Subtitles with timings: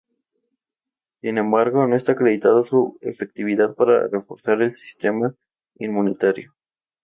[1.21, 5.35] Sin embargo, no está acreditada su efectividad para reforzar el sistema
[5.75, 6.55] inmunitario.